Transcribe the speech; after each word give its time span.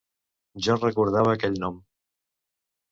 Jo 0.67 0.77
recordava 0.79 1.37
aquell 1.37 1.61
nom. 1.67 1.81